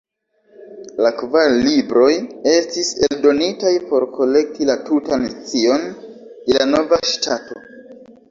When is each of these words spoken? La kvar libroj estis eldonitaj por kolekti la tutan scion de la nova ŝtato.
La 1.05 1.09
kvar 1.17 1.51
libroj 1.65 2.07
estis 2.53 2.89
eldonitaj 3.07 3.73
por 3.91 4.07
kolekti 4.15 4.69
la 4.71 4.77
tutan 4.89 5.29
scion 5.33 5.85
de 6.47 6.57
la 6.57 6.67
nova 6.73 7.01
ŝtato. 7.13 7.63